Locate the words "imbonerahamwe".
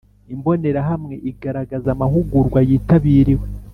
0.33-1.15